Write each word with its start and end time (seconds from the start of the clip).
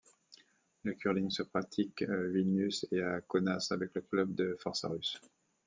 Le 0.81 0.95
curling 0.95 1.29
se 1.29 1.43
pratique 1.43 2.01
Vilnius 2.01 2.87
et 2.91 3.03
à 3.03 3.21
Kaunas 3.21 3.67
avec 3.69 3.93
le 3.93 4.01
club 4.01 4.33
de 4.33 4.57
Forsarus. 4.59 5.21